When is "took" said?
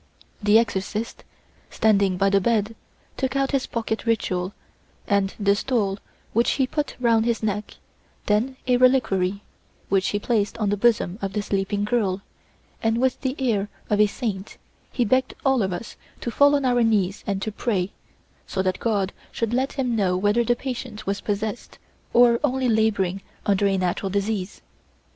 3.17-3.35